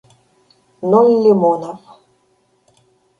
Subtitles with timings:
[0.93, 1.79] ноль лимонов